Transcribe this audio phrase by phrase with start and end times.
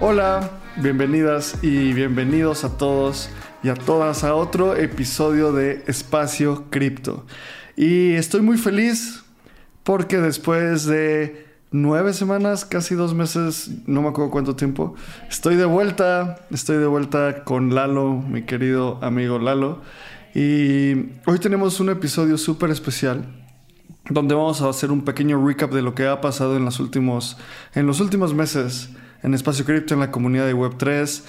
[0.00, 3.30] Hola, bienvenidas y bienvenidos a todos
[3.64, 7.26] y a todas a otro episodio de Espacio Cripto.
[7.76, 9.24] Y estoy muy feliz
[9.82, 14.94] porque después de nueve semanas, casi dos meses, no me acuerdo cuánto tiempo,
[15.28, 19.82] estoy de vuelta, estoy de vuelta con Lalo, mi querido amigo Lalo.
[20.32, 20.92] Y
[21.26, 23.24] hoy tenemos un episodio súper especial
[24.10, 27.36] donde vamos a hacer un pequeño recap de lo que ha pasado en los últimos,
[27.74, 28.90] en los últimos meses
[29.22, 31.22] en Espacio Cripto, en la comunidad de Web3.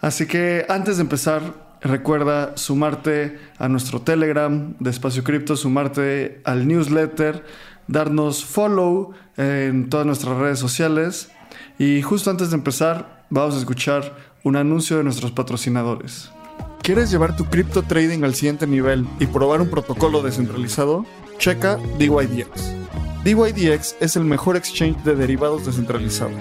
[0.00, 1.42] Así que antes de empezar,
[1.80, 7.44] recuerda sumarte a nuestro Telegram de Espacio Cripto, sumarte al newsletter,
[7.88, 11.30] darnos follow en todas nuestras redes sociales.
[11.78, 16.30] Y justo antes de empezar, vamos a escuchar un anuncio de nuestros patrocinadores.
[16.82, 21.06] ¿Quieres llevar tu cripto trading al siguiente nivel y probar un protocolo descentralizado?
[21.38, 22.74] Checa DYDX.
[23.22, 26.32] DYDX es el mejor exchange de derivados descentralizado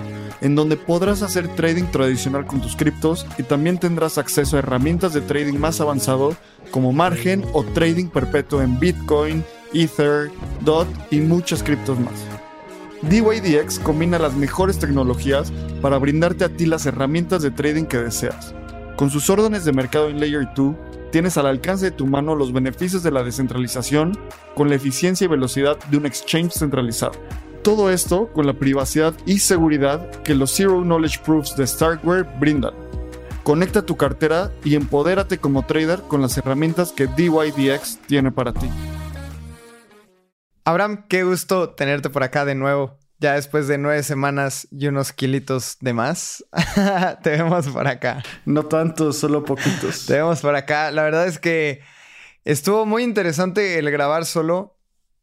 [0.41, 5.13] en donde podrás hacer trading tradicional con tus criptos y también tendrás acceso a herramientas
[5.13, 6.35] de trading más avanzado
[6.71, 12.25] como margen o trading perpetuo en Bitcoin, Ether, DOT y muchas criptos más.
[13.03, 18.53] DYDX combina las mejores tecnologías para brindarte a ti las herramientas de trading que deseas.
[18.95, 20.75] Con sus órdenes de mercado en Layer 2,
[21.11, 24.17] tienes al alcance de tu mano los beneficios de la descentralización
[24.55, 27.13] con la eficiencia y velocidad de un exchange centralizado.
[27.63, 32.73] Todo esto con la privacidad y seguridad que los Zero Knowledge Proofs de Starkware brindan.
[33.43, 38.67] Conecta tu cartera y empodérate como trader con las herramientas que DYDX tiene para ti.
[40.65, 42.97] Abraham, qué gusto tenerte por acá de nuevo.
[43.19, 46.43] Ya después de nueve semanas y unos kilitos de más,
[47.21, 48.23] te vemos por acá.
[48.45, 50.07] No tanto, solo poquitos.
[50.07, 50.89] te vemos por acá.
[50.89, 51.81] La verdad es que
[52.43, 54.80] estuvo muy interesante el grabar solo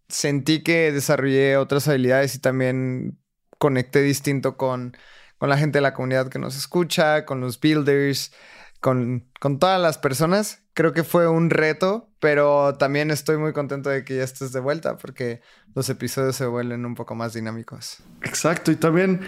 [0.08, 3.18] sentí que desarrollé otras habilidades y también
[3.58, 4.96] conecté distinto con,
[5.38, 8.32] con la gente de la comunidad que nos escucha, con los builders,
[8.80, 10.62] con, con todas las personas.
[10.74, 14.60] Creo que fue un reto, pero también estoy muy contento de que ya estés de
[14.60, 15.40] vuelta porque
[15.74, 17.98] los episodios se vuelven un poco más dinámicos.
[18.22, 19.20] Exacto, y también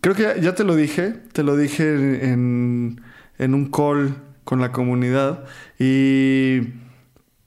[0.00, 3.02] creo que ya te lo dije, te lo dije en,
[3.38, 4.14] en un call
[4.44, 5.44] con la comunidad
[5.78, 6.60] y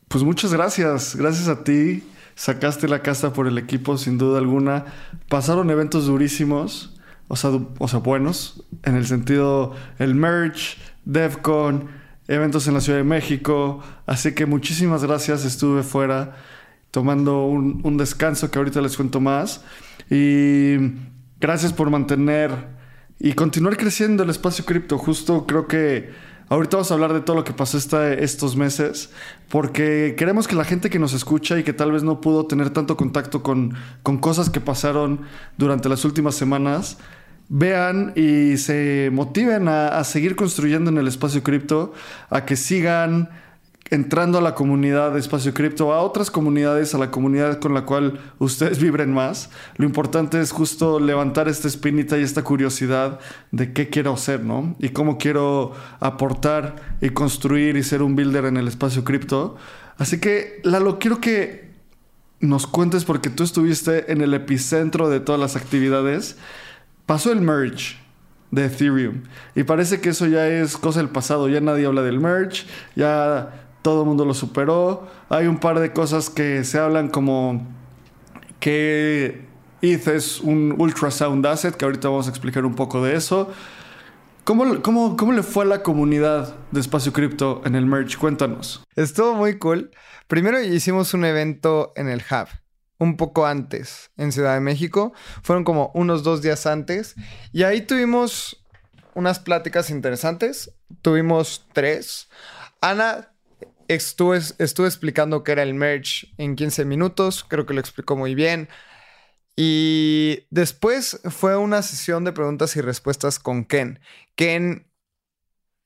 [0.08, 2.04] pues muchas gracias, gracias a ti
[2.42, 4.86] sacaste la casta por el equipo sin duda alguna.
[5.30, 11.90] Pasaron eventos durísimos, o sea, o sea buenos, en el sentido el merch, DevCon,
[12.28, 13.82] eventos en la Ciudad de México.
[14.08, 16.36] Así que muchísimas gracias, estuve fuera
[16.90, 19.64] tomando un, un descanso que ahorita les cuento más.
[20.10, 20.78] Y
[21.40, 22.70] gracias por mantener
[23.20, 24.98] y continuar creciendo el espacio cripto.
[24.98, 26.10] Justo creo que
[26.50, 29.10] Ahorita vamos a hablar de todo lo que pasó estos meses,
[29.50, 32.72] porque queremos que la gente que nos escucha y que tal vez no pudo tener
[32.72, 35.22] tanto contacto con, con cosas que pasaron
[35.58, 36.98] durante las últimas semanas,
[37.48, 41.94] vean y se motiven a, a seguir construyendo en el espacio cripto,
[42.30, 43.30] a que sigan
[43.90, 47.86] entrando a la comunidad de Espacio Cripto, a otras comunidades, a la comunidad con la
[47.86, 49.50] cual ustedes vibren más.
[49.76, 53.20] Lo importante es justo levantar esta espinita y esta curiosidad
[53.52, 54.76] de qué quiero hacer, ¿no?
[54.80, 59.58] Y cómo quiero aportar y construir y ser un builder en el Espacio Cripto.
[59.98, 61.72] Así que, Lalo, quiero que
[62.40, 66.38] nos cuentes porque tú estuviste en el epicentro de todas las actividades.
[67.06, 67.98] Pasó el merge
[68.52, 69.24] de Ethereum.
[69.56, 71.50] Y parece que eso ya es cosa del pasado.
[71.50, 72.66] Ya nadie habla del merge.
[72.96, 75.08] Ya todo el mundo lo superó.
[75.30, 77.66] Hay un par de cosas que se hablan como
[78.60, 79.46] que
[79.82, 83.52] ETH es un ultrasound asset, que ahorita vamos a explicar un poco de eso.
[84.44, 88.18] ¿Cómo, cómo, cómo le fue a la comunidad de Espacio Cripto en el merge?
[88.18, 88.84] Cuéntanos.
[88.96, 89.92] Estuvo muy cool.
[90.28, 92.48] Primero hicimos un evento en el Hub,
[92.98, 95.14] un poco antes, en Ciudad de México.
[95.44, 97.16] Fueron como unos dos días antes.
[97.52, 98.64] Y ahí tuvimos
[99.14, 100.72] unas pláticas interesantes.
[101.02, 102.30] Tuvimos tres.
[102.82, 103.31] Ana
[103.96, 104.38] Estuve,
[104.88, 108.70] explicando qué era el merge en 15 minutos, creo que lo explicó muy bien.
[109.58, 114.00] Y después fue una sesión de preguntas y respuestas con Ken.
[114.36, 114.88] Ken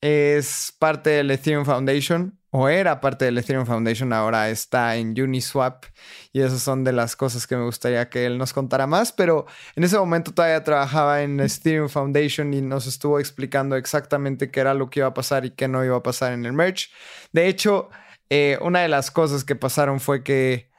[0.01, 5.83] es parte del Ethereum Foundation, o era parte del Ethereum Foundation, ahora está en Uniswap
[6.31, 9.45] y esas son de las cosas que me gustaría que él nos contara más, pero
[9.75, 14.73] en ese momento todavía trabajaba en Ethereum Foundation y nos estuvo explicando exactamente qué era
[14.73, 16.87] lo que iba a pasar y qué no iba a pasar en el merge.
[17.33, 17.89] De hecho,
[18.29, 20.71] eh, una de las cosas que pasaron fue que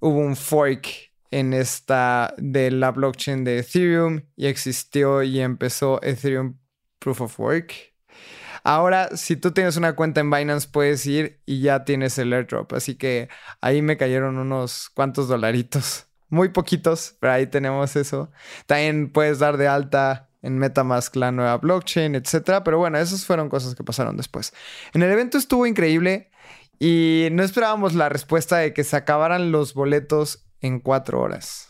[0.00, 6.56] hubo un fork en esta de la blockchain de Ethereum y existió y empezó Ethereum
[7.00, 7.95] Proof of Work
[8.68, 12.72] Ahora, si tú tienes una cuenta en Binance, puedes ir y ya tienes el airdrop.
[12.72, 13.28] Así que
[13.60, 16.08] ahí me cayeron unos cuantos dolaritos.
[16.30, 18.32] Muy poquitos, pero ahí tenemos eso.
[18.66, 22.60] También puedes dar de alta en Metamask la nueva blockchain, etc.
[22.64, 24.52] Pero bueno, esas fueron cosas que pasaron después.
[24.94, 26.32] En el evento estuvo increíble
[26.80, 31.68] y no esperábamos la respuesta de que se acabaran los boletos en cuatro horas.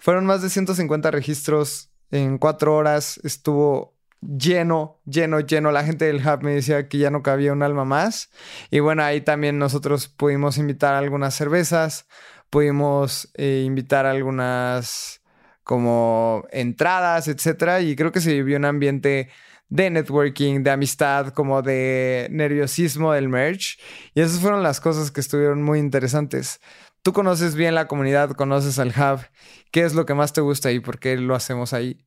[0.00, 3.20] Fueron más de 150 registros en cuatro horas.
[3.22, 5.72] Estuvo lleno, lleno, lleno.
[5.72, 8.30] La gente del hub me decía que ya no cabía un alma más.
[8.70, 12.06] Y bueno, ahí también nosotros pudimos invitar algunas cervezas,
[12.50, 15.22] pudimos eh, invitar algunas
[15.62, 17.80] como entradas, etcétera.
[17.80, 19.30] Y creo que se vivió un ambiente
[19.68, 23.78] de networking, de amistad, como de nerviosismo del merch.
[24.14, 26.60] Y esas fueron las cosas que estuvieron muy interesantes.
[27.02, 29.20] Tú conoces bien la comunidad, conoces al hub.
[29.70, 32.04] ¿Qué es lo que más te gusta y por qué lo hacemos ahí?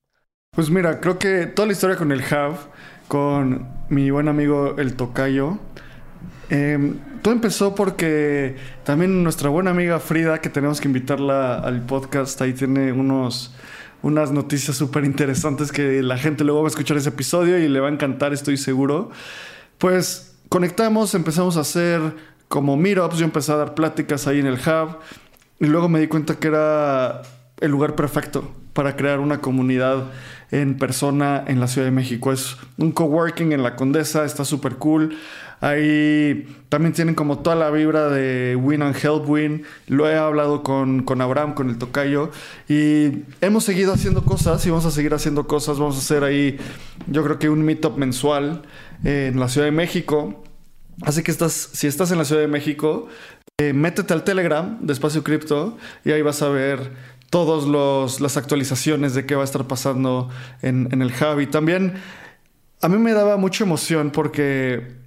[0.55, 2.57] Pues mira, creo que toda la historia con el Hub,
[3.07, 5.57] con mi buen amigo el Tocayo,
[6.51, 12.39] em, todo empezó porque también nuestra buena amiga Frida, que tenemos que invitarla al podcast,
[12.44, 13.55] ahí tiene unos,
[14.03, 17.79] unas noticias súper interesantes que la gente luego va a escuchar ese episodio y le
[17.79, 19.09] va a encantar, estoy seguro.
[19.79, 22.00] Pues conectamos, empezamos a hacer
[22.47, 25.00] como meetups, yo empecé a dar pláticas ahí en el Hub
[25.59, 27.23] y luego me di cuenta que era
[27.59, 30.11] el lugar perfecto para crear una comunidad
[30.51, 32.31] en persona en la Ciudad de México.
[32.31, 35.17] Es un coworking en la Condesa, está súper cool.
[35.61, 39.63] Ahí también tienen como toda la vibra de Win and Help Win.
[39.87, 42.31] Lo he hablado con, con Abraham, con el tocayo.
[42.67, 45.79] Y hemos seguido haciendo cosas y vamos a seguir haciendo cosas.
[45.79, 46.59] Vamos a hacer ahí,
[47.07, 48.63] yo creo que un meetup mensual
[49.05, 50.43] en la Ciudad de México.
[51.01, 53.07] Así que estás, si estás en la Ciudad de México,
[53.61, 56.91] eh, métete al Telegram de Espacio Cripto y ahí vas a ver
[57.33, 60.30] todas las actualizaciones de qué va a estar pasando
[60.62, 61.39] en, en el hub.
[61.39, 61.95] Y también
[62.80, 64.97] a mí me daba mucha emoción porque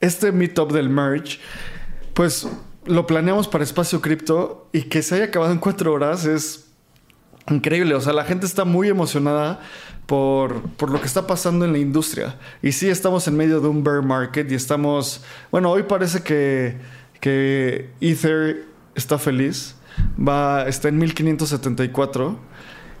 [0.00, 1.38] este meetup del merge,
[2.14, 2.48] pues
[2.84, 6.66] lo planeamos para espacio cripto y que se haya acabado en cuatro horas es
[7.48, 7.94] increíble.
[7.94, 9.60] O sea, la gente está muy emocionada
[10.06, 12.40] por, por, lo que está pasando en la industria.
[12.60, 15.22] Y sí, estamos en medio de un bear market y estamos,
[15.52, 16.76] bueno, hoy parece que,
[17.20, 18.64] que Ether
[18.96, 19.76] está feliz
[20.18, 22.38] va, está en 1574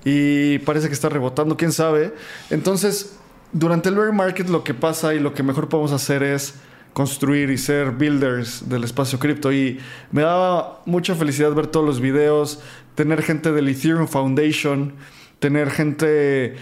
[0.04, 2.14] y parece que está rebotando, quién sabe.
[2.50, 3.16] Entonces,
[3.52, 6.54] durante el bear market lo que pasa y lo que mejor podemos hacer es
[6.92, 9.52] construir y ser builders del espacio cripto.
[9.52, 9.78] Y
[10.12, 12.60] me daba mucha felicidad ver todos los videos,
[12.94, 14.94] tener gente del Ethereum Foundation,
[15.40, 16.56] tener gente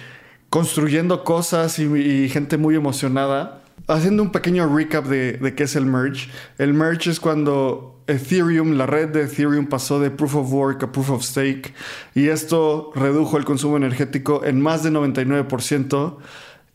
[0.51, 3.62] construyendo cosas y, gente muy emocionada.
[3.89, 6.31] Haciendo un pequeño recap de, de qué es el merge.
[6.59, 10.93] El merge es cuando Ethereum, la red de Ethereum pasó de Proof of Work a
[10.93, 11.73] Proof of Stake
[12.15, 16.17] y esto redujo el consumo energético en más de 99%.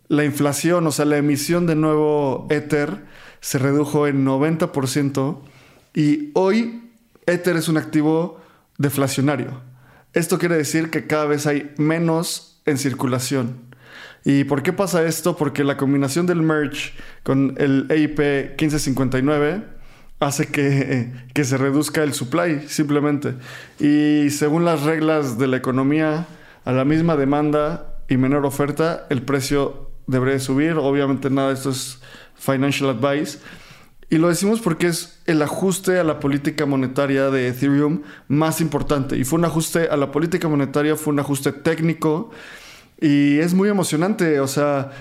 [0.08, 3.06] La inflación, o sea, la emisión de nuevo Ether
[3.42, 5.40] se redujo en 90%
[5.94, 6.92] y hoy
[7.26, 8.40] Ether es un activo
[8.78, 9.62] deflacionario.
[10.14, 13.67] Esto quiere decir que cada vez hay menos en circulación.
[14.26, 15.38] ¿Y por qué pasa esto?
[15.38, 18.20] Porque la combinación del merge con el EIP
[18.60, 19.64] 1559
[20.20, 23.36] hace que, que, se reduzca el supply simplemente.
[23.80, 26.28] Y según las reglas de la economía,
[26.66, 30.74] a la misma demanda y menor oferta, el precio debería subir.
[30.74, 32.02] Obviamente nada, esto es
[32.36, 33.40] financial advice.
[34.10, 39.18] Y lo decimos porque es el ajuste a la política monetaria de Ethereum más importante.
[39.18, 42.32] Y fue un ajuste a la política monetaria, fue un ajuste técnico.
[43.00, 44.40] Y es muy emocionante.
[44.40, 44.92] O sea,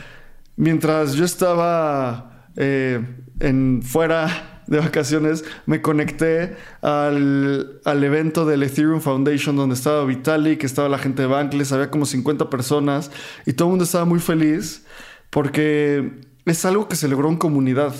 [0.57, 3.01] mientras yo estaba eh,
[3.41, 10.65] en fuera de vacaciones, me conecté al, al, evento del Ethereum Foundation donde estaba Vitalik,
[10.65, 13.13] estaba la gente de Bankless, había como 50 personas
[13.45, 14.85] y todo el mundo estaba muy feliz
[15.31, 17.95] porque es algo que se logró en comunidad.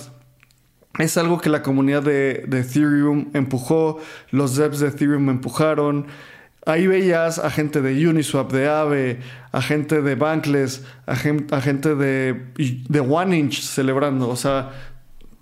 [0.99, 3.99] Es algo que la comunidad de, de Ethereum empujó,
[4.31, 6.07] los devs de Ethereum empujaron.
[6.67, 9.21] Ahí veías a gente de Uniswap, de Aave,
[9.53, 14.29] a gente de Bankless, a, a gente de, de OneInch celebrando.
[14.29, 14.73] O sea,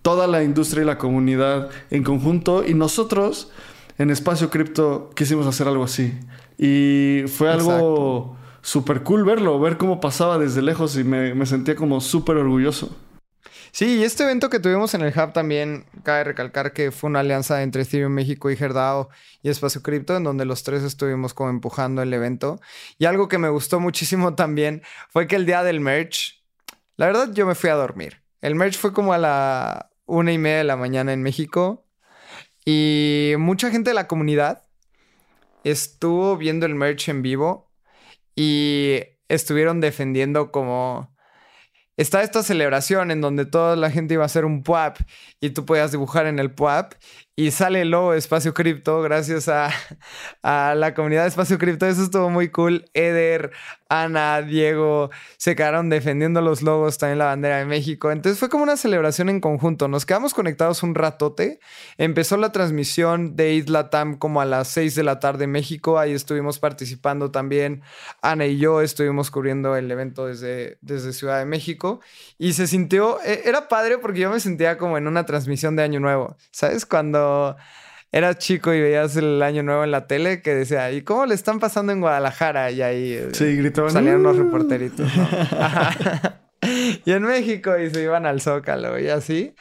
[0.03, 3.51] toda la industria y la comunidad en conjunto y nosotros
[3.97, 6.13] en Espacio Cripto quisimos hacer algo así.
[6.59, 11.75] Y fue algo súper cool verlo, ver cómo pasaba desde lejos y me, me sentía
[11.75, 12.95] como súper orgulloso.
[13.75, 17.19] Sí, y este evento que tuvimos en el Hub también cabe recalcar que fue una
[17.19, 19.09] alianza entre Ethereum México y Gerdao
[19.43, 22.61] y Espacio Cripto, en donde los tres estuvimos como empujando el evento.
[22.99, 26.41] Y algo que me gustó muchísimo también fue que el día del merch,
[26.97, 28.23] la verdad yo me fui a dormir.
[28.43, 31.85] El merch fue como a la una y media de la mañana en México
[32.65, 34.67] y mucha gente de la comunidad
[35.65, 37.73] estuvo viendo el merch en vivo
[38.37, 41.14] y estuvieron defendiendo como
[41.97, 44.99] está esta celebración en donde toda la gente iba a hacer un PUAP
[45.41, 46.95] y tú podías dibujar en el PUAP
[47.37, 49.69] y sale de Espacio Cripto gracias a,
[50.43, 51.85] a, la comunidad de Espacio Cripto.
[51.85, 52.85] Eso estuvo muy cool.
[52.95, 53.51] Eder,
[53.89, 58.13] Ana, Diego se quedaron defendiendo los logos, también la bandera de México.
[58.13, 59.89] Entonces fue como una celebración en conjunto.
[59.89, 61.59] Nos quedamos conectados un ratote.
[61.99, 65.99] Empezó la transmisión de Isla Tam como a las 6 de la tarde en México.
[65.99, 67.83] Ahí estuvimos participando también.
[68.23, 72.01] Ana y yo estuvimos cubriendo el evento desde, desde Ciudad de México.
[72.39, 75.83] Y se sintió, e, era padre porque yo me sentía como en una transmisión de
[75.83, 76.37] Año Nuevo.
[76.53, 76.87] ¿Sabes?
[76.87, 77.24] Cuando
[78.13, 81.35] eras chico y veías el año nuevo en la tele que decía, ¿y cómo le
[81.35, 82.71] están pasando en Guadalajara?
[82.71, 85.11] Y ahí eh, sí, gritaban, salían los reporteritos.
[87.05, 89.55] y en México y se iban al Zócalo y así.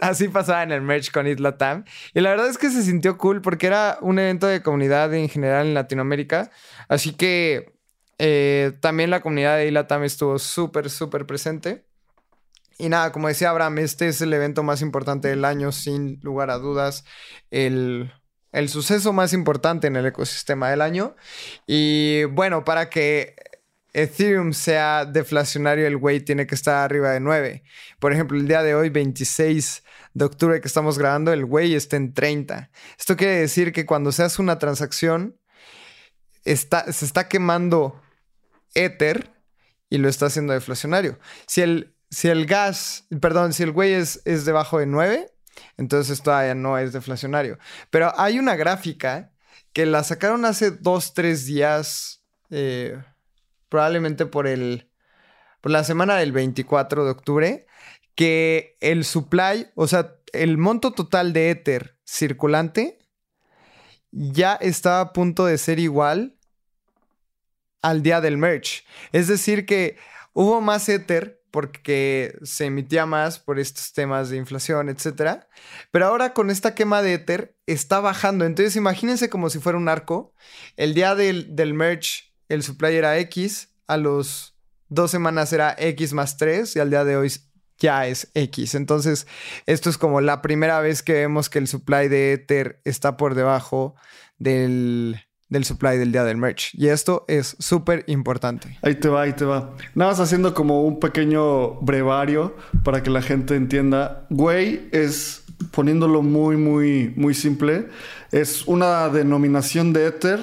[0.00, 1.84] así pasaba en el merch con Isla Tam.
[2.12, 5.28] Y la verdad es que se sintió cool porque era un evento de comunidad en
[5.28, 6.50] general en Latinoamérica.
[6.88, 7.72] Así que
[8.18, 11.84] eh, también la comunidad de Isla Tam estuvo súper, súper presente.
[12.82, 16.50] Y nada, como decía Abraham, este es el evento más importante del año, sin lugar
[16.50, 17.04] a dudas.
[17.52, 18.12] El,
[18.50, 21.14] el suceso más importante en el ecosistema del año.
[21.64, 23.36] Y bueno, para que
[23.92, 27.62] Ethereum sea deflacionario, el weight tiene que estar arriba de 9.
[28.00, 29.84] Por ejemplo, el día de hoy, 26
[30.14, 32.68] de octubre que estamos grabando, el weight está en 30.
[32.98, 35.38] Esto quiere decir que cuando se hace una transacción,
[36.44, 38.02] está, se está quemando
[38.74, 39.30] Ether
[39.88, 41.20] y lo está haciendo deflacionario.
[41.46, 45.32] Si el si el gas, perdón, si el güey es, es debajo de 9,
[45.78, 47.58] entonces todavía no es deflacionario.
[47.88, 49.32] Pero hay una gráfica
[49.72, 53.02] que la sacaron hace 2, 3 días, eh,
[53.70, 54.90] probablemente por el,
[55.62, 57.66] por la semana del 24 de octubre,
[58.14, 62.98] que el supply, o sea, el monto total de Ether circulante
[64.10, 66.36] ya está a punto de ser igual
[67.80, 68.82] al día del merge.
[69.12, 69.96] Es decir, que
[70.34, 75.44] hubo más Ether porque se emitía más por estos temas de inflación, etc.
[75.92, 78.44] Pero ahora con esta quema de Ether está bajando.
[78.44, 80.34] Entonces imagínense como si fuera un arco.
[80.76, 83.68] El día del, del merge, el supply era X.
[83.86, 84.56] A los
[84.88, 87.30] dos semanas era X más 3 y al día de hoy
[87.78, 88.74] ya es X.
[88.74, 89.26] Entonces,
[89.66, 93.34] esto es como la primera vez que vemos que el supply de Ether está por
[93.34, 93.94] debajo
[94.38, 95.20] del,
[95.52, 96.74] del supply del día del merch.
[96.74, 98.78] Y esto es súper importante.
[98.80, 99.74] Ahí te va, ahí te va.
[99.94, 104.26] Nada más haciendo como un pequeño brevario para que la gente entienda.
[104.30, 107.88] Güey es, poniéndolo muy, muy, muy simple,
[108.30, 110.40] es una denominación de Ether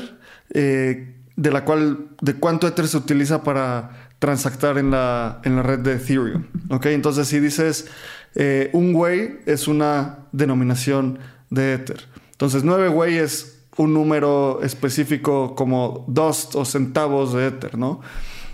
[0.53, 5.63] eh, de la cual, de cuánto Ether se utiliza para transactar en la, en la
[5.63, 6.45] red de Ethereum.
[6.69, 6.85] ¿Ok?
[6.87, 7.87] Entonces, si dices
[8.35, 11.17] eh, un güey es una denominación
[11.49, 12.01] de Ether.
[12.33, 18.01] Entonces, nueve güey es un número específico como dos o centavos de Ether, ¿no?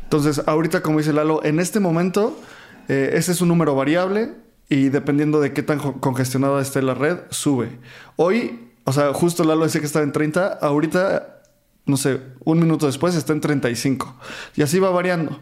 [0.03, 2.39] Entonces, ahorita, como dice Lalo, en este momento,
[2.88, 4.36] eh, ese es un número variable
[4.70, 7.79] y dependiendo de qué tan congestionada esté la red, sube.
[8.17, 11.41] Hoy, o sea, justo Lalo decía que estaba en 30, ahorita,
[11.88, 14.20] no sé, un minuto después está en 35.
[14.55, 15.39] Y así va variando.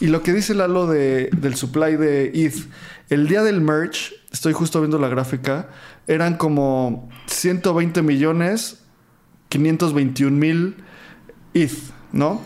[0.00, 2.66] Y lo que dice Lalo de, del supply de ETH,
[3.10, 5.68] el día del merge, estoy justo viendo la gráfica,
[6.06, 8.87] eran como 120 millones
[9.48, 10.76] 521 mil
[11.54, 11.72] ETH,
[12.12, 12.40] ¿no?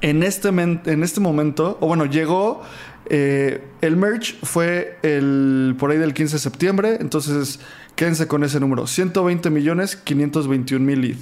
[0.00, 2.62] En este, en este momento, o bueno, llegó,
[3.10, 7.58] eh, el merge fue el, por ahí del 15 de septiembre, entonces
[7.96, 11.18] quédense con ese número, 120 millones 521 mil ETH.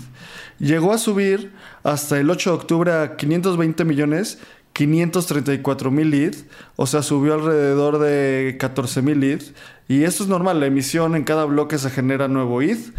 [0.59, 1.53] Llegó a subir
[1.85, 4.39] hasta el 8 de octubre a 520 millones
[4.77, 6.37] 534 mil ETH,
[6.77, 9.55] o sea, subió alrededor de 14 mil ETH.
[9.89, 12.93] Y esto es normal, la emisión en cada bloque se genera nuevo ETH.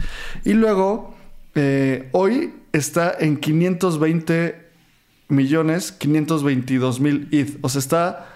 [0.43, 1.16] Y luego
[1.59, 4.69] eh, hoy está en 520
[5.27, 7.57] millones 522 mil ETH.
[7.61, 8.27] O sea, está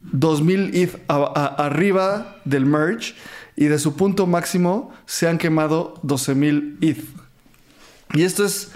[0.00, 3.14] 2000 ETH arriba del merge
[3.54, 7.04] y de su punto máximo se han quemado 12 mil ETH.
[8.14, 8.72] Y esto es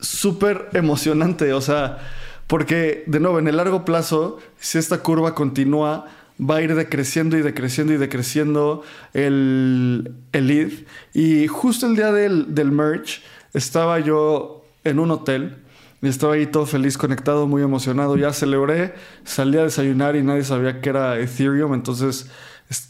[0.00, 1.98] súper emocionante, o sea,
[2.46, 6.06] porque de nuevo, en el largo plazo, si esta curva continúa,
[6.40, 10.70] va a ir decreciendo y decreciendo y decreciendo el, el lead.
[11.14, 13.20] Y justo el día del, del merge
[13.54, 15.56] estaba yo en un hotel
[16.02, 18.16] Y estaba ahí todo feliz, conectado, muy emocionado.
[18.16, 21.74] Ya celebré, salí a desayunar y nadie sabía que era Ethereum.
[21.74, 22.28] Entonces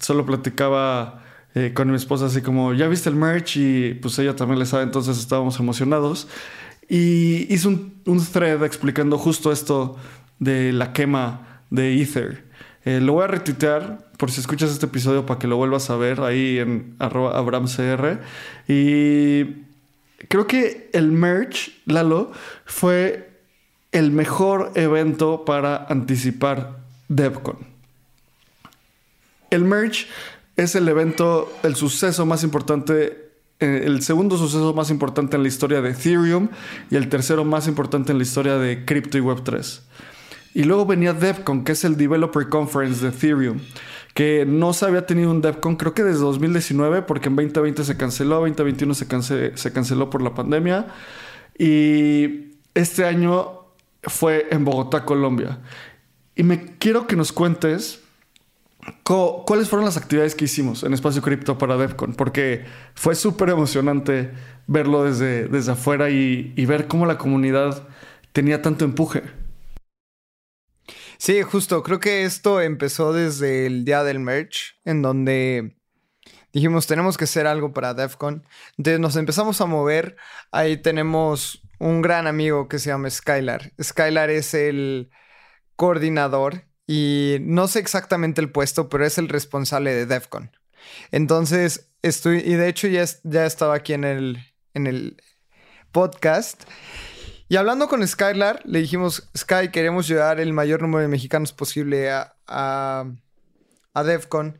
[0.00, 1.22] solo platicaba
[1.54, 3.56] eh, con mi esposa así como, ¿ya viste el merch?
[3.56, 6.26] Y pues ella también le sabe, entonces estábamos emocionados.
[6.88, 9.96] Y hice un, un thread explicando justo esto
[10.38, 12.51] de la quema de Ether.
[12.84, 15.96] Eh, lo voy a retuitear por si escuchas este episodio para que lo vuelvas a
[15.96, 18.20] ver ahí en abramcr.
[18.66, 19.44] Y
[20.28, 22.32] creo que el merch, Lalo,
[22.64, 23.30] fue
[23.92, 27.58] el mejor evento para anticipar DevCon.
[29.50, 30.08] El merch
[30.56, 35.48] es el evento, el suceso más importante, eh, el segundo suceso más importante en la
[35.48, 36.48] historia de Ethereum
[36.90, 39.80] y el tercero más importante en la historia de Crypto y Web3.
[40.54, 43.58] Y luego venía DevCon, que es el Developer Conference de Ethereum,
[44.14, 47.96] que no se había tenido un DevCon creo que desde 2019, porque en 2020 se
[47.96, 50.88] canceló, 2021 se, canceló por la pandemia.
[51.58, 53.60] Y este año
[54.02, 55.60] fue en Bogotá, Colombia.
[56.36, 58.00] Y me quiero que nos cuentes
[59.04, 64.32] cuáles fueron las actividades que hicimos en Espacio Cripto para DevCon, porque fue súper emocionante
[64.66, 67.88] verlo desde, desde afuera y ver cómo la comunidad
[68.32, 69.22] tenía tanto empuje.
[71.22, 75.76] Sí, justo, creo que esto empezó desde el día del merch, en donde
[76.52, 78.44] dijimos, tenemos que hacer algo para DEFCON.
[78.76, 80.16] Entonces nos empezamos a mover.
[80.50, 83.72] Ahí tenemos un gran amigo que se llama Skylar.
[83.80, 85.10] Skylar es el
[85.76, 90.50] coordinador y no sé exactamente el puesto, pero es el responsable de DEFCON.
[91.12, 94.38] Entonces, estoy, y de hecho ya, ya estaba aquí en el,
[94.74, 95.22] en el
[95.92, 96.64] podcast.
[97.52, 102.10] Y hablando con Skylar, le dijimos, Sky, queremos llevar el mayor número de mexicanos posible
[102.10, 103.04] a, a,
[103.92, 104.58] a DEFCON.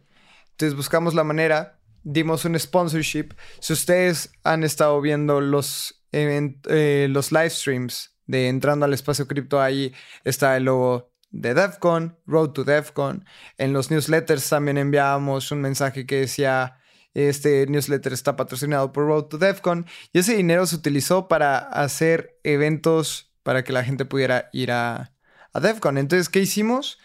[0.51, 3.31] Entonces buscamos la manera, dimos un sponsorship.
[3.61, 9.59] Si ustedes han estado viendo los, eh, los live streams de entrando al espacio cripto,
[9.59, 9.95] ahí
[10.25, 13.25] está el logo de DEFCON, Road to DEFCON.
[13.57, 16.77] En los newsletters también enviábamos un mensaje que decía
[17.15, 22.39] este newsletter está patrocinado por Road to DevCon y ese dinero se utilizó para hacer
[22.43, 25.13] eventos para que la gente pudiera ir a,
[25.53, 25.99] a DevCon.
[25.99, 26.99] Entonces, ¿qué hicimos?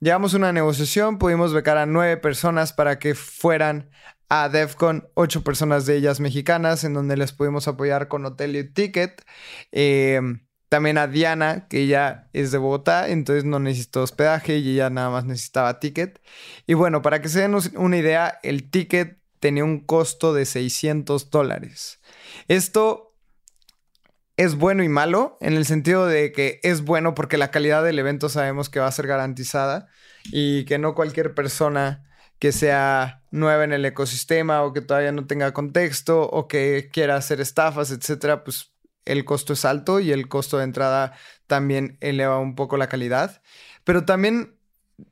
[0.00, 3.90] Llevamos una negociación, pudimos becar a nueve personas para que fueran
[4.28, 8.64] a DevCon, ocho personas de ellas mexicanas, en donde les pudimos apoyar con hotel y
[8.64, 9.22] ticket.
[9.70, 14.90] Em, también a Diana, que ella es de Bogotá, entonces no necesitó hospedaje y ella
[14.90, 16.20] nada más necesitaba ticket.
[16.66, 21.30] Y bueno, para que se den una idea, el ticket tenía un costo de 600
[21.30, 21.98] dólares.
[22.46, 23.12] Esto
[24.36, 27.98] es bueno y malo en el sentido de que es bueno porque la calidad del
[27.98, 29.88] evento sabemos que va a ser garantizada
[30.26, 35.26] y que no cualquier persona que sea nueva en el ecosistema o que todavía no
[35.26, 38.70] tenga contexto o que quiera hacer estafas, etcétera, pues
[39.04, 41.14] el costo es alto y el costo de entrada
[41.48, 43.42] también eleva un poco la calidad.
[43.82, 44.54] Pero también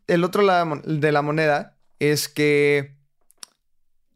[0.06, 2.99] el otro lado de la moneda es que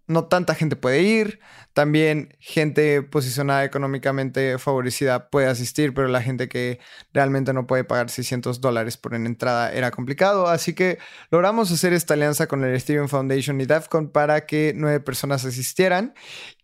[0.07, 1.41] no tanta gente puede ir.
[1.73, 6.79] También gente posicionada económicamente favorecida puede asistir, pero la gente que
[7.13, 10.47] realmente no puede pagar 600 dólares por una entrada era complicado.
[10.47, 10.99] Así que
[11.31, 16.15] logramos hacer esta alianza con el Steven Foundation y DEFCON para que nueve personas asistieran.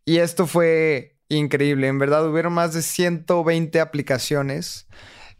[0.04, 1.88] Y esto fue increíble.
[1.88, 4.86] En verdad, hubieron más de 120 aplicaciones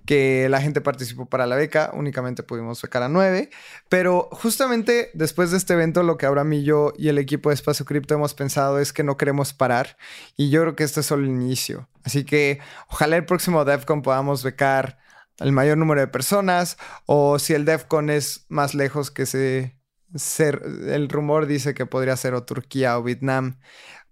[0.07, 3.51] que la gente participó para la beca, únicamente pudimos becar a nueve,
[3.89, 7.55] pero justamente después de este evento lo que ahora y yo y el equipo de
[7.55, 9.97] Espacio Cripto hemos pensado es que no queremos parar
[10.37, 14.03] y yo creo que este es solo el inicio, así que ojalá el próximo DevCon
[14.03, 14.99] podamos becar
[15.39, 19.81] el mayor número de personas o si el DevCon es más lejos que se
[20.15, 23.61] ser, el rumor dice que podría ser o Turquía o Vietnam,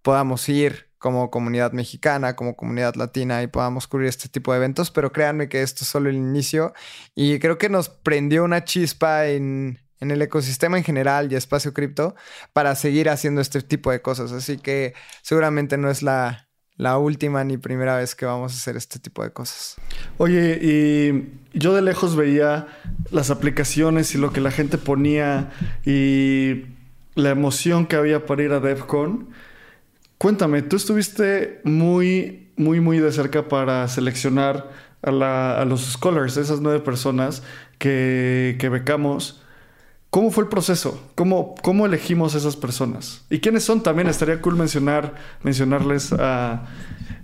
[0.03, 4.90] podamos ir como comunidad mexicana, como comunidad latina y podamos cubrir este tipo de eventos,
[4.90, 6.72] pero créanme que esto es solo el inicio
[7.14, 12.14] y creo que nos prendió una chispa en, el ecosistema en general y espacio cripto
[12.52, 17.42] para seguir haciendo este tipo de cosas, así que seguramente no es la, la última
[17.44, 19.76] ni primera vez que vamos a hacer este tipo de cosas.
[20.16, 22.68] Oye, y yo de lejos veía
[23.11, 25.50] las aplicaciones y lo que la gente ponía
[25.84, 26.66] y
[27.16, 29.28] la emoción que había para ir a DevCon.
[30.18, 34.68] Cuéntame, tú estuviste muy, muy, muy de cerca para seleccionar
[35.02, 37.44] a, los scholars, esas nueve personas
[37.78, 39.42] que, que, becamos.
[40.11, 41.00] ¿Cómo fue el proceso?
[41.14, 43.24] ¿Cómo, ¿Cómo elegimos esas personas?
[43.31, 43.83] ¿Y quiénes son?
[43.83, 46.66] También estaría cool mencionar, mencionarles a,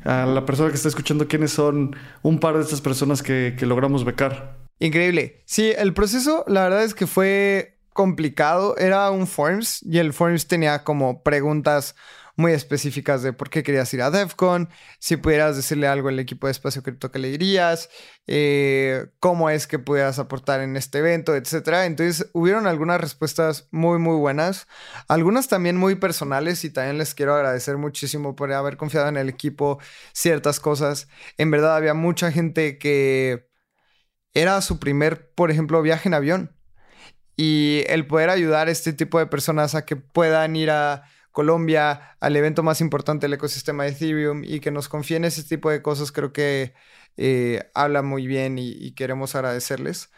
[0.04, 3.66] a la persona que está escuchando quiénes son un par de estas personas que, que
[3.66, 4.58] logramos becar.
[4.78, 5.42] Increíble.
[5.46, 8.76] Sí, el proceso, la verdad es que fue complicado.
[8.76, 11.96] Era un Forms y el Forms tenía como preguntas
[12.36, 14.68] muy específicas de por qué querías ir a DEFCON,
[14.98, 17.88] si pudieras decirle algo al equipo de Espacio Cripto que le dirías,
[18.26, 21.84] eh, cómo es que pudieras aportar en este evento, etc.
[21.84, 24.66] Entonces, hubieron algunas respuestas muy, muy buenas,
[25.08, 29.28] algunas también muy personales y también les quiero agradecer muchísimo por haber confiado en el
[29.28, 29.78] equipo
[30.12, 31.08] ciertas cosas.
[31.38, 33.48] En verdad, había mucha gente que
[34.34, 36.56] era su primer, por ejemplo, viaje en avión.
[37.36, 42.16] Y el poder ayudar a este tipo de personas a que puedan ir a Colombia,
[42.20, 45.82] al evento más importante del ecosistema de Ethereum y que nos confíen ese tipo de
[45.82, 46.74] cosas, creo que
[47.16, 50.12] eh, habla muy bien y, queremos agradecerles.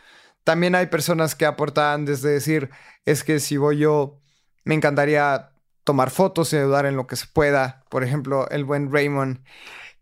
[0.45, 2.69] También hay personas que aportan desde decir,
[3.07, 4.21] es que si voy yo,
[4.65, 5.53] me encantaría
[5.85, 7.87] tomar fotos y ayudar en lo que se pueda.
[7.89, 9.43] Por ejemplo, el buen Raymond,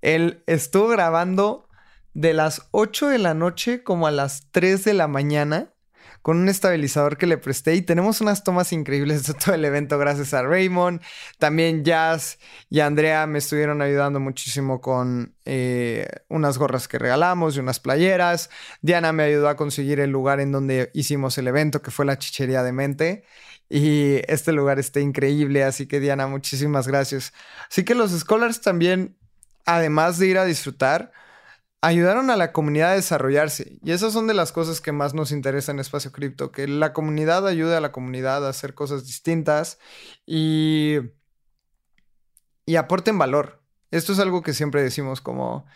[0.02, 1.68] él estuvo grabando
[2.12, 5.73] de las 8 de la noche como a las 3 de la mañana
[6.24, 9.98] con un estabilizador que le presté y tenemos unas tomas increíbles de todo el evento
[9.98, 11.02] gracias a Raymond.
[11.38, 12.38] También Jazz
[12.70, 18.48] y Andrea me estuvieron ayudando muchísimo con eh, unas gorras que regalamos y unas playeras.
[18.80, 22.18] Diana me ayudó a conseguir el lugar en donde hicimos el evento, que fue la
[22.18, 23.24] Chichería de Mente.
[23.68, 27.34] Y este lugar está increíble, así que Diana, muchísimas gracias.
[27.68, 29.14] Así que los scholars también,
[29.66, 31.12] además de ir a disfrutar,
[31.84, 33.78] ayudaron a la comunidad a desarrollarse.
[33.82, 36.94] Y esas son de las cosas que más nos interesan en Espacio Cripto, que la
[36.94, 39.78] comunidad ayude a la comunidad a hacer cosas distintas
[40.24, 40.96] y,
[42.64, 43.62] y aporten valor.
[43.90, 45.66] Esto es algo que siempre decimos como...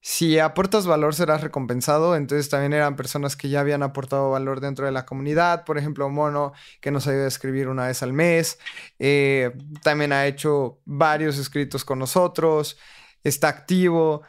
[0.00, 4.84] Si aportas valor serás recompensado, entonces también eran personas que ya habían aportado valor dentro
[4.84, 8.58] de la comunidad, por ejemplo Mono, que nos ayuda a escribir una vez al mes,
[8.98, 12.76] eh, también ha hecho varios escritos con nosotros,
[13.22, 14.20] está activo,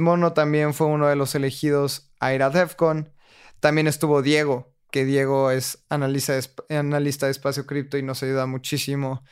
[0.00, 3.12] Mono también fue uno de los elegidos a ir a DEFCON.
[3.60, 8.46] También estuvo Diego, que Diego es analista de, analista de espacio cripto y nos ayuda
[8.46, 9.24] muchísimo.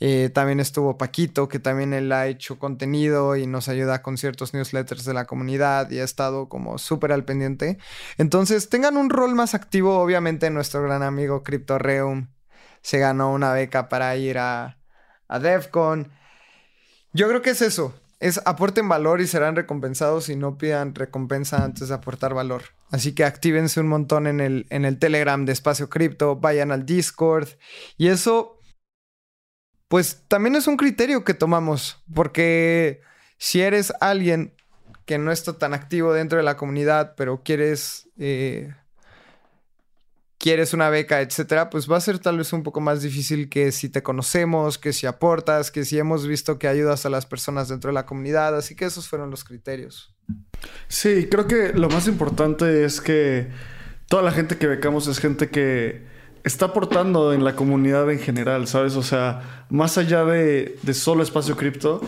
[0.00, 4.54] Eh, también estuvo Paquito, que también él ha hecho contenido y nos ayuda con ciertos
[4.54, 7.78] newsletters de la comunidad y ha estado como súper al pendiente.
[8.16, 9.98] Entonces, tengan un rol más activo.
[9.98, 12.28] Obviamente, nuestro gran amigo CryptoReum
[12.82, 14.78] se ganó una beca para ir a,
[15.26, 16.12] a DEFCON.
[17.12, 21.64] Yo creo que es eso es aporten valor y serán recompensados y no pidan recompensa
[21.64, 22.62] antes de aportar valor.
[22.90, 26.84] Así que actívense un montón en el, en el Telegram de Espacio Cripto, vayan al
[26.84, 27.48] Discord
[27.96, 28.60] y eso,
[29.88, 33.02] pues también es un criterio que tomamos, porque
[33.36, 34.54] si eres alguien
[35.04, 38.74] que no está tan activo dentro de la comunidad, pero quieres eh,
[40.48, 43.70] quieres una beca, etcétera, pues va a ser tal vez un poco más difícil que
[43.70, 47.68] si te conocemos, que si aportas, que si hemos visto que ayudas a las personas
[47.68, 48.56] dentro de la comunidad.
[48.56, 50.14] Así que esos fueron los criterios.
[50.88, 53.48] Sí, creo que lo más importante es que
[54.08, 56.06] toda la gente que becamos es gente que
[56.44, 58.96] está aportando en la comunidad en general, ¿sabes?
[58.96, 62.00] O sea, más allá de, solo espacio cripto.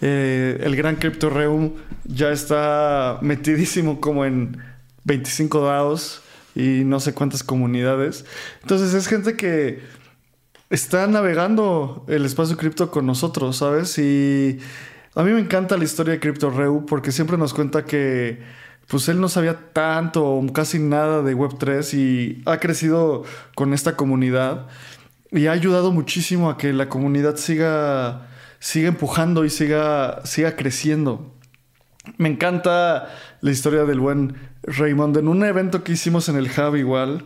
[0.00, 1.74] Eh, el gran Crypto Reum
[2.04, 4.56] ya está metidísimo como en
[5.04, 6.21] 25 dados
[6.54, 8.24] y no sé cuántas comunidades.
[8.62, 9.80] Entonces es gente que
[10.70, 13.98] está navegando el espacio cripto con nosotros, ¿sabes?
[13.98, 14.58] Y
[15.14, 18.40] a mí me encanta la historia de CryptoReu porque siempre nos cuenta que
[18.88, 23.22] pues él no sabía tanto o casi nada de Web3 y ha crecido
[23.54, 24.66] con esta comunidad
[25.30, 31.34] y ha ayudado muchísimo a que la comunidad siga, siga empujando y siga, siga creciendo.
[32.18, 33.08] Me encanta
[33.40, 35.16] la historia del buen Raymond.
[35.16, 37.24] En un evento que hicimos en el Hub igual,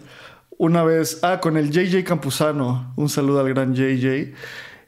[0.59, 4.35] una vez, ah, con el JJ Campuzano, un saludo al gran JJ,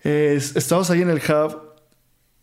[0.03, 1.59] estábamos ahí en el Hub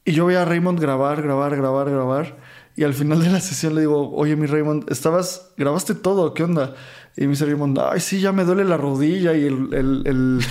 [0.06, 2.38] y yo veía a Raymond grabar, grabar, grabar, grabar.
[2.76, 6.44] Y al final de la sesión le digo, oye, mi Raymond, estabas, grabaste todo, ¿qué
[6.44, 6.76] onda?
[7.16, 10.42] Y me dice Raymond, ay, sí, ya me duele la rodilla y el,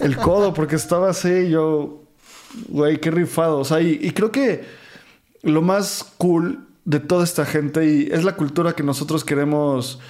[0.00, 1.30] el, codo porque estaba así.
[1.30, 2.02] Y yo,
[2.68, 3.58] güey, qué rifado.
[3.58, 4.79] O sea, y creo que
[5.42, 10.00] lo más cool de toda esta gente y es la cultura que nosotros queremos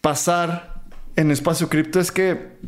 [0.00, 0.82] pasar
[1.16, 2.58] en espacio cripto es que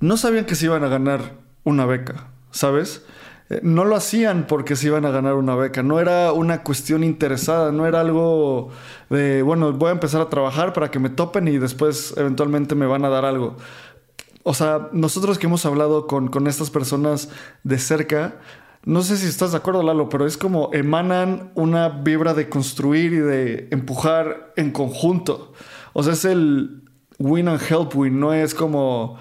[0.00, 3.04] no sabían que se iban a ganar una beca, ¿sabes?
[3.50, 7.04] Eh, no lo hacían porque se iban a ganar una beca, no era una cuestión
[7.04, 8.70] interesada, no era algo
[9.10, 12.86] de, bueno, voy a empezar a trabajar para que me topen y después eventualmente me
[12.86, 13.56] van a dar algo.
[14.42, 17.30] O sea, nosotros que hemos hablado con, con estas personas
[17.62, 18.36] de cerca,
[18.84, 23.12] no sé si estás de acuerdo, Lalo, pero es como emanan una vibra de construir
[23.12, 25.52] y de empujar en conjunto.
[25.92, 26.82] O sea, es el
[27.18, 29.18] win and help win, no es como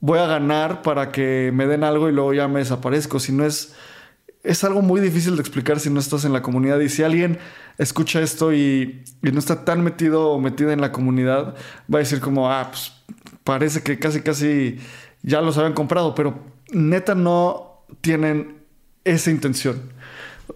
[0.00, 3.74] voy a ganar para que me den algo y luego ya me desaparezco, sino es
[4.42, 6.80] es algo muy difícil de explicar si no estás en la comunidad.
[6.80, 7.38] Y si alguien
[7.78, 11.54] escucha esto y, y, no está tan metido o metida en la comunidad,
[11.92, 12.92] va a decir como, ah, pues
[13.44, 14.78] parece que casi, casi
[15.22, 16.40] ya los habían comprado, pero
[16.72, 18.61] neta no tienen
[19.04, 19.92] esa intención.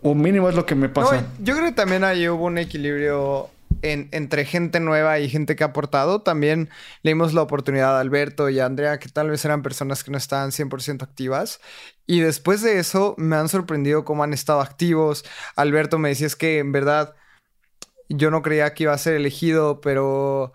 [0.02, 1.24] O mínimo es lo que me pasa.
[1.38, 3.50] yo creo que también ahí hubo un equilibrio
[3.82, 6.22] entre gente nueva y gente que ha aportado.
[6.22, 6.68] También
[7.02, 10.10] le dimos la oportunidad a Alberto y a Andrea, que tal vez eran personas que
[10.10, 11.60] no estaban 100% activas.
[12.06, 15.24] Y después de eso me han sorprendido cómo han estado activos.
[15.56, 17.14] Alberto me decía es que en verdad
[18.08, 20.52] yo no creía que iba a ser elegido, pero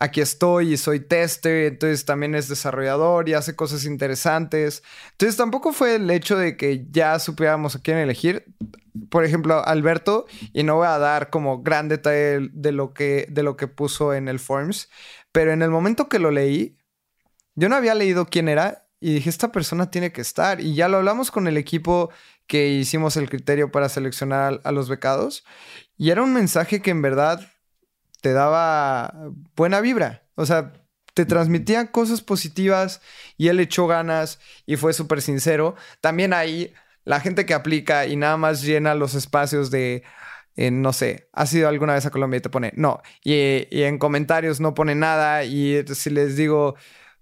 [0.00, 4.82] aquí estoy y soy tester, entonces también es desarrollador y hace cosas interesantes.
[5.12, 8.46] Entonces tampoco fue el hecho de que ya supiéramos a quién elegir.
[9.10, 13.42] Por ejemplo, Alberto, y no voy a dar como gran detalle de lo que, de
[13.42, 14.88] lo que puso en el Forms,
[15.32, 16.76] pero en el momento que lo leí,
[17.54, 20.60] yo no había leído quién era y dije, esta persona tiene que estar.
[20.60, 22.10] Y ya lo hablamos con el equipo
[22.46, 25.44] que hicimos el criterio para seleccionar a los becados.
[25.96, 27.49] Y era un mensaje que en verdad
[28.20, 29.14] te daba
[29.56, 30.24] buena vibra.
[30.34, 30.72] O sea,
[31.14, 33.00] te transmitía cosas positivas
[33.36, 35.76] y él echó ganas y fue súper sincero.
[36.00, 36.72] También ahí
[37.04, 40.02] la gente que aplica y nada más llena los espacios de,
[40.56, 43.02] no sé, ¿has ido alguna vez a Colombia y te pone no?
[43.24, 46.76] Y, y en comentarios no pone nada y si les digo,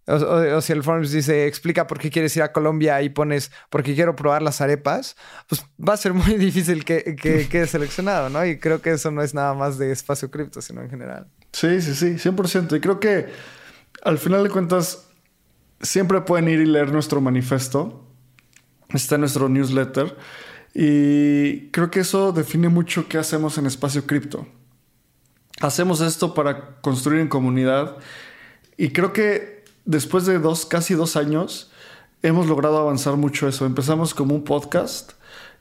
[0.09, 3.95] o, si el Forms dice, explica por qué quieres ir a Colombia y pones, porque
[3.95, 5.17] quiero probar las arepas,
[5.49, 8.45] pues va a ser muy difícil que, que quede seleccionado, ¿no?
[8.45, 11.27] Y creo que eso no es nada más de espacio cripto, sino en general.
[11.53, 12.77] Sí, sí, sí, 100%.
[12.77, 13.29] Y creo que
[14.03, 15.09] al final de cuentas,
[15.81, 18.05] siempre pueden ir y leer nuestro manifesto.
[18.91, 20.17] Está en nuestro newsletter.
[20.75, 24.47] Y creo que eso define mucho qué hacemos en espacio cripto.
[25.61, 27.97] Hacemos esto para construir en comunidad.
[28.77, 29.58] Y creo que
[29.89, 31.71] después de dos, casi dos años,
[32.23, 33.65] hemos logrado avanzar mucho eso.
[33.65, 35.13] Empezamos como un podcast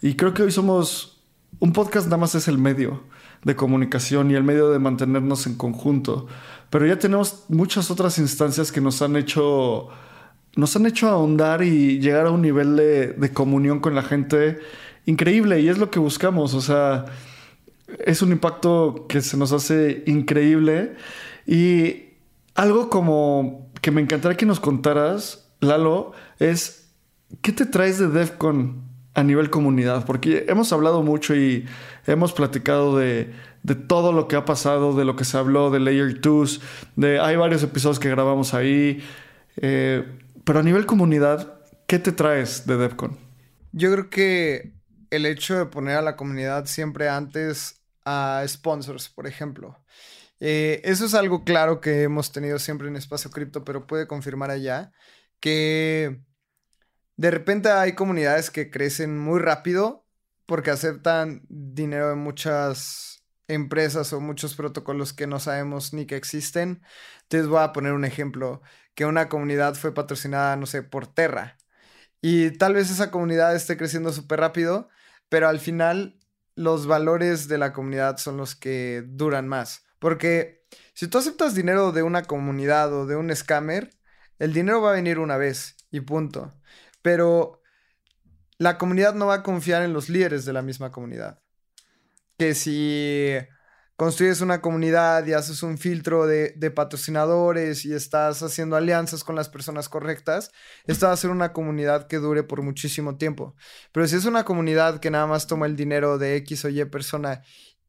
[0.02, 1.22] y creo que hoy somos
[1.60, 3.04] un podcast nada más es el medio
[3.46, 6.28] de comunicación y el medio de mantenernos en conjunto.
[6.70, 9.88] Pero ya tenemos muchas otras instancias que nos han hecho,
[10.58, 14.60] nos han hecho ahondar y llegar a un nivel de, de comunión con la gente
[15.06, 16.54] increíble y es lo que buscamos.
[16.54, 17.06] O sea,
[18.06, 20.98] es un impacto que se nos hace increíble
[21.46, 22.08] y
[22.58, 26.88] algo como que me encantaría que nos contaras, Lalo, es
[27.42, 30.06] ¿qué te traes de DEFCON a nivel comunidad?
[30.06, 31.66] Porque hemos hablado mucho y
[32.06, 33.34] hemos platicado de,
[33.88, 36.62] todo lo que ha pasado, de lo que se habló de Layer 2,
[36.96, 39.04] de, hay varios episodios que grabamos ahí.
[39.58, 40.06] Eh,
[40.44, 43.18] pero a nivel comunidad, ¿qué te traes de DEFCON?
[43.74, 44.74] Yo creo que
[45.10, 49.78] el hecho de poner a la comunidad siempre antes a sponsors, por ejemplo.
[50.40, 54.52] Eh, eso es algo claro que hemos tenido siempre en Espacio Cripto, pero puede confirmar
[54.52, 54.92] allá
[55.40, 56.22] que
[57.18, 60.06] de repente hay comunidades que crecen muy rápido
[60.46, 66.84] porque aceptan dinero de muchas empresas o muchos protocolos que no sabemos ni que existen.
[67.24, 68.62] Entonces voy a poner un ejemplo,
[68.96, 71.58] que una comunidad fue patrocinada, no sé, por Terra.
[72.22, 74.90] Y tal vez esa comunidad esté creciendo súper rápido,
[75.30, 76.20] pero al final
[76.56, 79.87] los valores de la comunidad son los que duran más.
[80.00, 83.92] Porque si tú aceptas dinero de una comunidad o de un scammer,
[84.40, 86.54] el dinero va a venir una vez y punto.
[87.02, 87.62] Pero
[88.58, 91.40] la comunidad no va a confiar en los líderes de la misma comunidad.
[92.38, 93.34] Que si
[93.96, 99.50] construyes una comunidad y haces un filtro de, patrocinadores y estás haciendo alianzas con las
[99.50, 100.52] personas correctas,
[100.86, 103.56] esta va a ser una comunidad que dure por muchísimo tiempo.
[103.92, 106.86] Pero si es una comunidad que nada más toma el dinero de X o Y
[106.86, 107.42] persona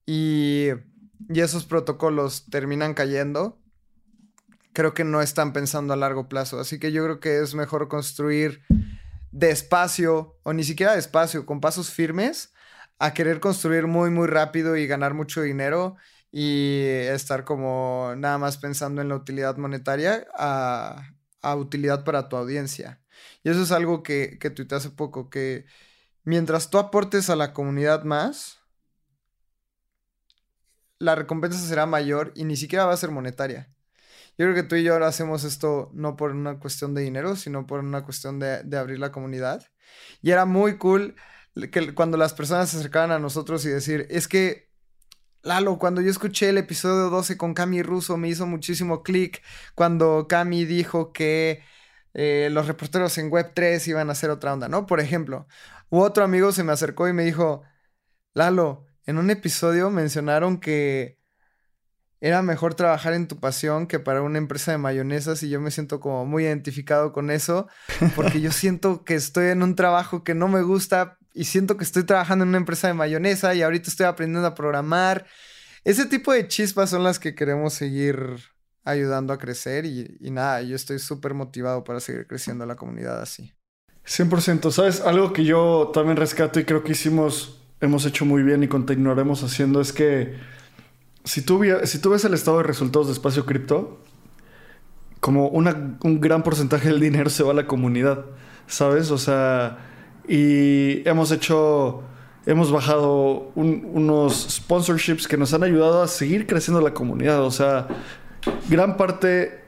[0.06, 0.68] y
[1.28, 3.58] y esos protocolos terminan cayendo,
[4.72, 6.60] creo que no están pensando a largo plazo.
[6.60, 8.62] Así que yo creo que es mejor construir
[9.32, 12.52] despacio, o ni siquiera despacio, con pasos firmes,
[12.98, 15.96] a querer construir muy, muy rápido y ganar mucho dinero
[16.30, 21.14] y estar como nada más pensando en la utilidad monetaria a,
[21.56, 23.00] utilidad para tu audiencia.
[23.42, 25.64] Y eso es algo que, que hace poco, que
[26.24, 28.57] mientras tú aportes a la comunidad más,
[30.98, 33.70] la recompensa será mayor y ni siquiera va a ser monetaria.
[34.38, 37.36] Yo creo que tú y yo ahora hacemos esto no por una cuestión de dinero,
[37.36, 39.64] sino por una cuestión de, abrir la comunidad.
[40.22, 41.16] Y era muy cool
[41.72, 44.68] que cuando las personas se acercaban a nosotros y decir, es que,
[45.42, 49.42] Lalo, cuando yo escuché el episodio 12 con Cami Russo, me hizo muchísimo clic
[49.74, 51.62] cuando Cami dijo que
[52.14, 54.86] eh, los reporteros en Web3 iban a hacer otra onda, ¿no?
[54.86, 55.46] Por ejemplo,
[55.90, 57.62] u otro amigo se me acercó y me dijo,
[58.34, 61.16] Lalo, en un episodio mencionaron que
[62.20, 65.70] era mejor trabajar en tu pasión que para una empresa de mayonesas y yo me
[65.70, 67.68] siento como muy identificado con eso
[68.14, 71.84] porque yo siento que estoy en un trabajo que no me gusta y siento que
[71.84, 75.24] estoy trabajando en una empresa de mayonesa y ahorita estoy aprendiendo a programar.
[75.84, 78.18] Ese tipo de chispas son las que queremos seguir
[78.84, 83.22] ayudando a crecer y, y nada, yo estoy súper motivado para seguir creciendo la comunidad
[83.22, 83.54] así.
[84.06, 84.70] 100%.
[84.70, 85.00] ¿Sabes?
[85.00, 89.42] Algo que yo también rescato y creo que hicimos, hemos hecho muy bien y continuaremos
[89.42, 90.36] haciendo es que
[91.24, 93.98] si tú, ves el estado de resultados de Espacio Cripto,
[95.20, 98.24] como un gran porcentaje del dinero se va a la comunidad,
[98.66, 99.10] ¿sabes?
[99.10, 99.78] O sea,
[100.26, 102.02] y hemos hecho,
[102.46, 107.42] hemos bajado unos sponsorships que nos han ayudado a seguir creciendo la comunidad.
[107.42, 107.88] O sea,
[108.70, 109.64] gran parte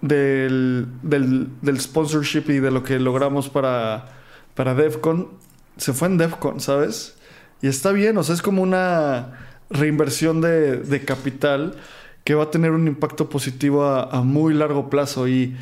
[0.00, 4.06] del, del, sponsorship y de lo que logramos para,
[4.54, 5.28] para DEFCON
[5.76, 7.16] se fue en DEFCON, ¿sabes?
[7.62, 9.38] Y está bien, o sea, es como una
[9.70, 11.76] reinversión de, de capital
[12.24, 15.54] que va a tener un impacto positivo a, muy largo plazo y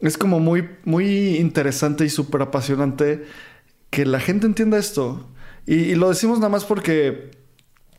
[0.00, 3.24] es como muy, muy interesante y súper apasionante
[3.90, 5.28] que la gente entienda esto.
[5.66, 7.30] Y, lo decimos nada más porque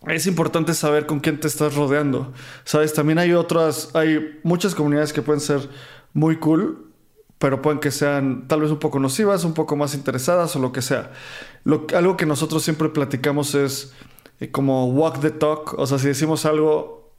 [0.07, 2.33] es importante saber con quién te estás rodeando.
[2.65, 5.69] Sabes, también hay otras, hay muchas comunidades que pueden ser
[6.13, 6.90] muy cool,
[7.41, 10.71] pero pueden que sean tal vez un poco nocivas, un poco más interesadas o lo
[10.71, 11.11] que sea.
[11.63, 13.93] Lo, algo que nosotros siempre platicamos es
[14.39, 17.11] eh, como walk the talk, o sea, si decimos algo,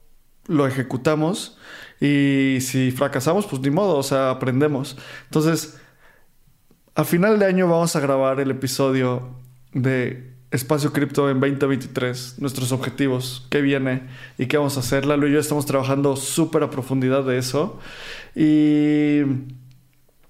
[0.47, 1.57] lo ejecutamos
[1.99, 4.95] y si fracasamos, pues ni modo, o sea, aprendemos.
[5.25, 5.77] Entonces,
[6.95, 9.27] a final de año vamos a grabar el episodio
[9.73, 14.03] de Espacio Cripto en 2023, nuestros objetivos, qué viene
[14.37, 15.05] y qué vamos a hacer.
[15.05, 17.77] Lalo y yo estamos trabajando súper a profundidad de eso
[18.35, 19.23] y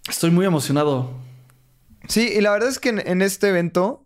[0.07, 1.11] estoy muy emocionado.
[2.07, 4.05] Sí, y la verdad es que en, este evento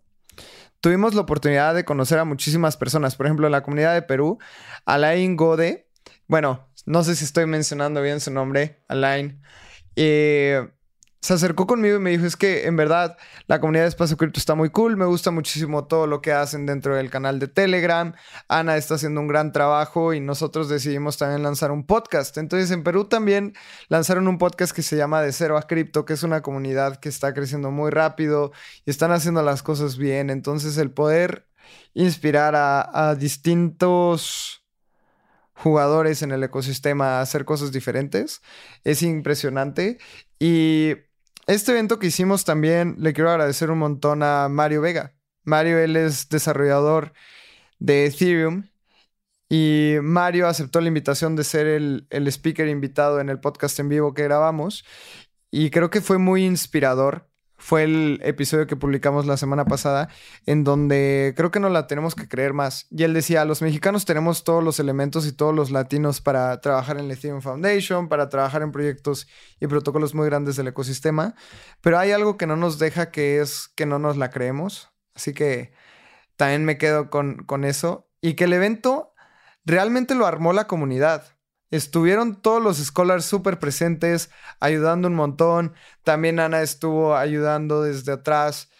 [0.80, 3.16] tuvimos la oportunidad de conocer a muchísimas personas.
[3.16, 4.38] Por ejemplo, en la comunidad de Perú,
[4.84, 5.88] Alain Gode
[6.28, 9.40] bueno, no sé si estoy mencionando bien su nombre, Alain.
[9.96, 10.68] Eh,
[11.20, 14.38] se acercó conmigo y me dijo, es que en verdad la comunidad de Espacio Cripto
[14.38, 18.14] está muy cool, me gusta muchísimo todo lo que hacen dentro del canal de Telegram,
[18.48, 22.38] Ana está haciendo un gran trabajo y nosotros decidimos también lanzar un podcast.
[22.38, 23.54] Entonces en Perú también
[23.88, 27.08] lanzaron un podcast que se llama De Cero a Cripto, que es una comunidad que
[27.08, 28.52] está creciendo muy rápido
[28.84, 30.30] y están haciendo las cosas bien.
[30.30, 31.48] Entonces el poder
[31.94, 34.58] inspirar a distintos
[35.58, 38.40] jugadores en el ecosistema a hacer cosas diferentes.
[38.84, 39.98] Es impresionante.
[40.38, 40.94] Y
[41.48, 45.14] este evento que hicimos también le quiero agradecer un montón a Mario Vega.
[45.44, 47.14] Mario, él es desarrollador
[47.78, 48.68] de Ethereum.
[49.48, 53.88] Y Mario aceptó la invitación de ser el, el speaker invitado en el podcast en
[53.88, 54.84] vivo que grabamos.
[55.50, 57.27] Y creo que fue muy inspirador
[57.58, 60.08] fue el episodio que publicamos la semana pasada,
[60.46, 62.86] en donde creo que no la tenemos que creer más.
[62.90, 66.98] Y él decía, los mexicanos tenemos todos los elementos y todos los latinos para trabajar
[66.98, 69.26] en la Ethereum Foundation, para trabajar en proyectos
[69.60, 71.34] y protocolos muy grandes del ecosistema,
[71.80, 74.90] pero hay algo que no nos deja que es que no nos la creemos.
[75.14, 75.72] Así que
[76.36, 78.08] también me quedo con, con eso.
[78.20, 79.14] Y que el evento
[79.64, 81.37] realmente lo armó la comunidad.
[81.70, 85.74] Estuvieron todos los scholars súper presentes, ayudando un montón.
[86.02, 88.70] También Ana estuvo ayudando desde atrás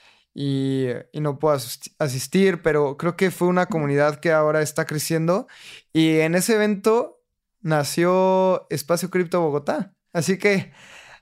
[0.41, 1.59] y, no pudo
[1.99, 5.49] asistir, pero creo que fue una comunidad que ahora está creciendo.
[5.93, 7.23] Y en ese evento
[7.61, 9.95] nació Espacio Cripto Bogotá.
[10.13, 10.73] Así que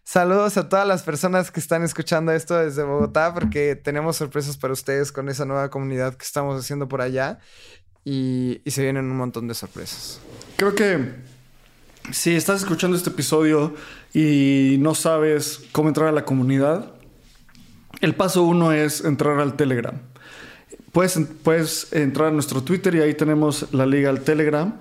[0.04, 4.72] saludos a todas las personas que están escuchando esto desde Bogotá, porque tenemos sorpresas para
[4.72, 7.40] ustedes con esa nueva comunidad que estamos haciendo por allá.
[8.04, 10.20] Y, y se vienen un montón de sorpresas.
[10.58, 11.35] Creo que
[12.12, 13.74] si estás escuchando este episodio
[14.14, 16.92] y no sabes cómo entrar a la comunidad,
[18.00, 19.94] el paso uno es entrar al Telegram.
[20.92, 24.78] Puedes, puedes entrar a nuestro Twitter y ahí tenemos la liga al Telegram.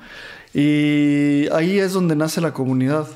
[0.53, 3.07] Y ahí es donde nace la comunidad.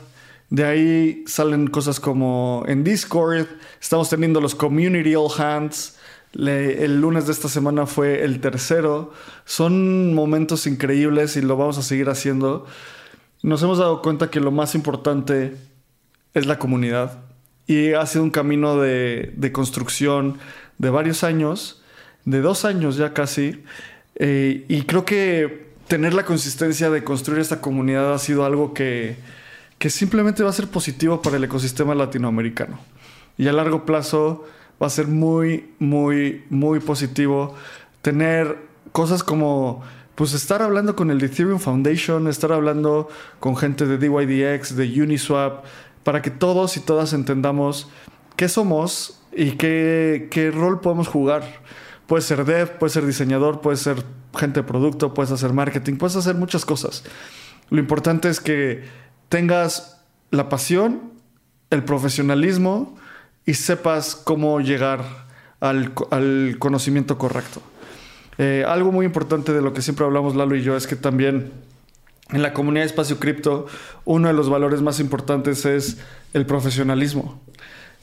[0.49, 3.45] De ahí salen cosas como en Discord,
[3.79, 5.95] estamos teniendo los Community All Hands.
[6.33, 9.13] el lunes de esta semana fue el tercero.
[9.45, 12.65] Son momentos increíbles y lo vamos a seguir haciendo
[13.41, 15.55] nos hemos dado cuenta que lo más importante
[16.33, 17.19] es la comunidad.
[17.67, 20.37] Y ha sido un camino de, construcción
[20.77, 21.81] de varios años,
[22.25, 23.63] de dos años ya casi.
[24.15, 29.17] Eh, y creo que tener la consistencia de construir esta comunidad ha sido algo que,
[29.77, 32.79] que simplemente va a ser positivo para el ecosistema latinoamericano.
[33.37, 34.45] Y a largo plazo
[34.81, 37.55] va a ser muy, muy, muy positivo
[38.01, 38.57] tener
[38.91, 39.83] cosas como
[40.19, 43.07] pues estar hablando con el Ethereum Foundation, estar hablando
[43.39, 45.63] con gente de DYDX, de Uniswap,
[46.03, 47.87] para que todos y todas entendamos
[48.35, 51.61] qué somos y qué, rol podemos jugar.
[52.05, 54.03] Puedes ser dev, puedes ser diseñador, puedes ser
[54.37, 57.05] gente de producto, puedes hacer marketing, puedes hacer muchas cosas.
[57.69, 58.83] Lo importante es que
[59.29, 61.13] tengas la pasión,
[61.69, 62.97] el profesionalismo
[63.45, 65.01] y sepas cómo llegar
[65.61, 65.93] al
[66.59, 67.61] conocimiento correcto.
[68.39, 71.51] Eh, algo muy importante de lo que siempre hablamos Lalo y yo es que también
[72.29, 73.67] en la comunidad de espacio cripto
[74.05, 75.97] uno de los valores más importantes es
[76.33, 77.41] el profesionalismo.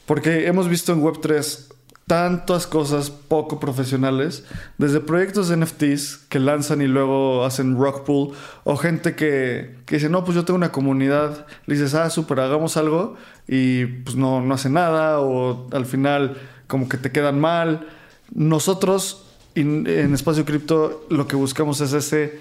[0.05, 1.73] Porque hemos visto en Web3
[2.05, 4.45] tantas cosas poco profesionales,
[4.77, 8.29] desde proyectos de NFTs que lanzan y luego hacen rock pool,
[8.63, 12.39] o gente que, que dice, no, pues yo tengo una comunidad, le dices, ah, súper,
[12.39, 13.15] hagamos algo,
[13.45, 17.89] y pues no, no hace nada, o al final como que te quedan mal.
[18.33, 19.26] Nosotros
[19.61, 22.39] en Espacio Cripto lo que buscamos es ese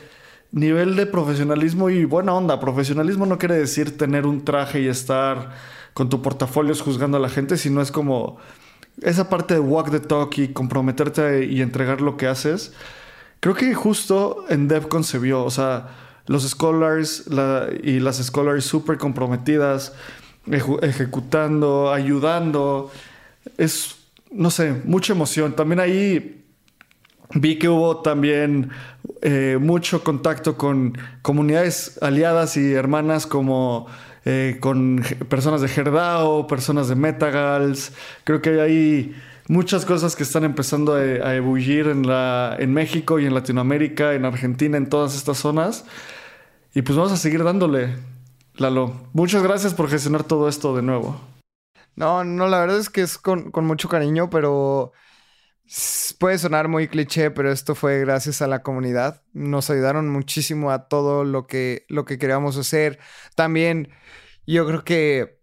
[0.52, 2.60] nivel de profesionalismo y buena onda.
[2.60, 5.54] Profesionalismo no quiere decir tener un traje y estar
[5.94, 8.38] con tu portafolio juzgando a la gente, sino es como
[9.02, 12.72] esa parte de walk the talk y comprometerte y entregar lo que haces,
[13.40, 15.88] creo que justo en Dev concebió, o sea,
[16.26, 17.24] los scholars
[17.82, 19.92] y las scholars súper comprometidas,
[20.82, 22.90] ejecutando, ayudando,
[23.58, 23.96] es,
[24.30, 25.54] no sé, mucha emoción.
[25.54, 26.44] También ahí
[27.34, 28.70] vi que hubo también
[29.22, 33.86] eh, mucho contacto con comunidades aliadas y hermanas como
[34.24, 37.92] eh, con personas de Herdao, personas de Metagals.
[38.24, 39.14] Creo que hay
[39.48, 44.24] muchas cosas que están empezando a, ebullir en, la, en México y en Latinoamérica, en
[44.24, 45.84] Argentina, en todas estas zonas.
[46.74, 47.96] Y pues vamos a seguir dándole,
[48.54, 48.92] Lalo.
[49.12, 51.20] Muchas gracias por gestionar todo esto de nuevo.
[51.94, 54.92] No, no, la verdad es que es con mucho cariño, pero
[56.18, 59.22] puede sonar muy cliché, pero esto fue gracias a la comunidad.
[59.32, 62.98] Nos ayudaron muchísimo a todo lo que, lo que queríamos hacer.
[63.34, 63.90] También
[64.46, 65.40] yo creo que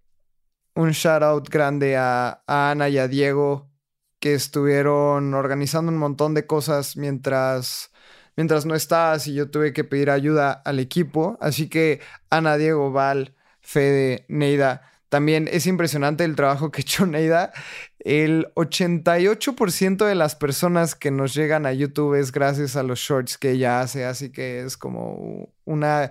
[0.75, 3.71] un shout out grande a, Ana y a Diego
[4.19, 7.91] que estuvieron organizando un montón de cosas mientras,
[8.37, 11.37] mientras no estabas y yo tuve que pedir ayuda al equipo.
[11.41, 17.53] Así que Ana, Diego, Val, Fede, Neida, también es impresionante el trabajo que echó Neida.
[17.99, 23.37] El 88% de las personas que nos llegan a YouTube es gracias a los shorts
[23.37, 26.09] que ella hace, así que es como una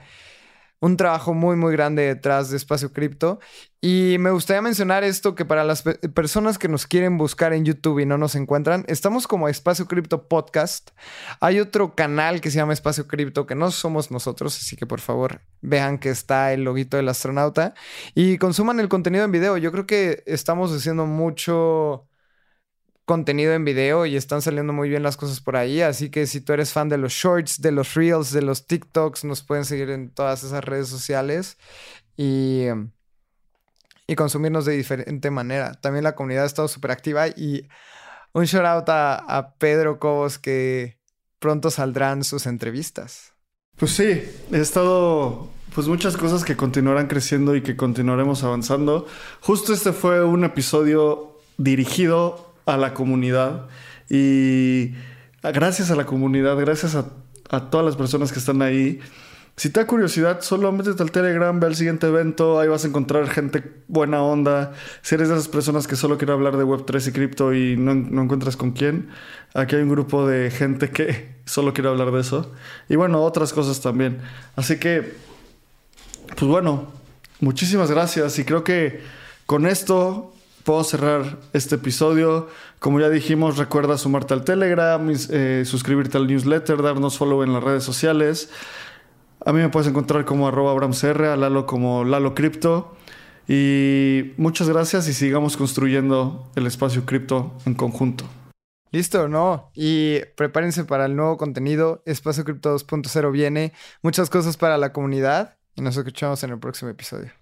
[0.82, 3.38] un trabajo muy, muy grande detrás de Espacio Cripto.
[3.80, 8.00] Y me gustaría mencionar esto que para las personas que nos quieren buscar en YouTube
[8.00, 10.90] y no nos encuentran, estamos como Espacio Cripto Podcast.
[11.40, 15.00] Hay otro canal que se llama Espacio Cripto que no somos nosotros, así que por
[15.00, 17.74] favor vean que está el loguito del astronauta
[18.16, 19.56] y consuman el contenido en video.
[19.58, 22.08] Yo creo que estamos haciendo mucho
[23.04, 25.80] contenido en video y están saliendo muy bien las cosas por ahí.
[25.80, 29.24] Así que si tú eres fan de los shorts, de los reels, de los TikToks,
[29.24, 31.58] nos pueden seguir en todas esas redes sociales
[32.16, 32.66] y,
[34.06, 35.72] y consumirnos de diferente manera.
[35.74, 37.68] También la comunidad ha estado súper activa y
[38.32, 40.98] un shout out a, a Pedro Cobos que
[41.38, 43.32] pronto saldrán sus entrevistas.
[43.76, 44.22] Pues sí,
[44.52, 49.06] he estado pues muchas cosas que continuarán creciendo y que continuaremos avanzando.
[49.40, 53.66] Justo este fue un episodio dirigido a la comunidad
[54.08, 54.92] y
[55.42, 57.06] gracias a la comunidad, gracias a,
[57.70, 59.00] todas las personas que están ahí.
[59.56, 62.88] Si te da curiosidad, solo métete al Telegram, ve al siguiente evento, ahí vas a
[62.88, 64.72] encontrar gente buena onda.
[65.02, 67.94] Si eres de esas personas que solo quiere hablar de Web3 y cripto y no,
[67.94, 69.10] no encuentras con quién,
[69.52, 72.52] aquí hay un grupo de gente que solo quiere hablar de eso.
[72.88, 74.20] Y bueno, otras cosas también.
[74.56, 75.14] Así que,
[76.36, 76.90] pues bueno,
[77.40, 79.02] muchísimas gracias y creo que
[79.44, 80.31] con esto
[80.64, 82.48] puedo cerrar este episodio.
[82.78, 87.62] Como ya dijimos, recuerda sumarte al Telegram, eh, suscribirte al newsletter, darnos follow en las
[87.62, 88.50] redes sociales.
[89.44, 92.96] A mí me puedes encontr como arroba abramcr, a Lalo como Lalo Crypto.
[93.48, 98.24] Y muchas gracias y sigamos construyendo el espacio cripto en conjunto.
[98.92, 99.70] Listo, ¿no?
[99.74, 102.02] Y prepárense para el nuevo contenido.
[102.04, 103.72] Espacio Cripto 2.0 viene.
[104.02, 107.41] Muchas cosas para la comunidad y nos escuchamos en el próximo episodio.